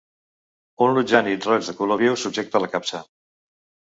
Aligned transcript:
Un 0.85 0.95
lutjànid 0.97 1.45
roig 1.49 1.67
de 1.71 1.75
color 1.81 1.99
viu 2.05 2.15
subjecta 2.21 2.63
la 2.65 2.71
capsa. 2.77 3.03